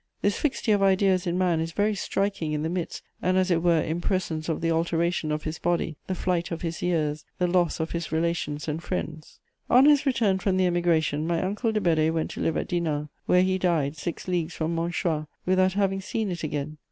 [0.23, 3.61] This fixity of ideas in man is very striking in the midst and as it
[3.61, 7.45] were in presence of the alteration of his body, the flight of his years, the
[7.45, 9.39] loss of his relations and friends.
[9.67, 11.71] [Sidenote: Death of my uncle de Bedée.] On his return from the Emigration, my uncle
[11.71, 15.73] de Bedée went to live at Dinan, where he died, six leagues from Monchoix, without
[15.73, 16.77] having seen it again.